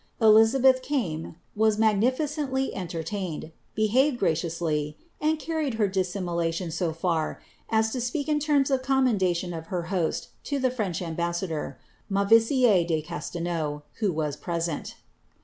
[0.19, 7.39] Dizabelh came, was niagnilicenily entertained, behaved graciously, and carried her di> eimulalLon to far,
[7.69, 10.11] as to soeak in terms of com men da lion of her hu«l
[10.51, 11.77] lo the French ambassador.
[12.11, 14.95] aiclnau, who was present.